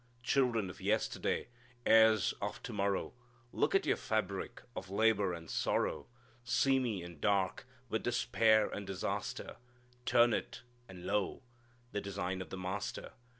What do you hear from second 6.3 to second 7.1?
Seamy